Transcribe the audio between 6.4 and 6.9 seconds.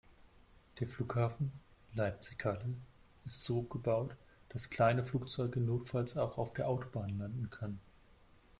der